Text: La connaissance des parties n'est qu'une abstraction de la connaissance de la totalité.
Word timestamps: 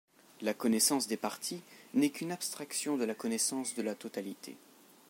La 0.41 0.55
connaissance 0.55 1.05
des 1.05 1.15
parties 1.15 1.61
n'est 1.93 2.09
qu'une 2.09 2.31
abstraction 2.31 2.97
de 2.97 3.03
la 3.03 3.13
connaissance 3.13 3.75
de 3.75 3.83
la 3.83 3.93
totalité. 3.93 4.57